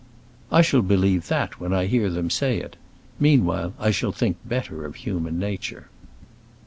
"I 0.51 0.63
shall 0.63 0.81
believe 0.81 1.27
that 1.27 1.59
when 1.59 1.73
I 1.73 1.85
hear 1.85 2.09
them 2.09 2.31
say 2.31 2.57
it. 2.57 2.75
Meanwhile 3.19 3.73
I 3.77 3.91
shall 3.91 4.11
think 4.11 4.37
better 4.43 4.83
of 4.83 4.95
human 4.95 5.37
nature." 5.37 5.89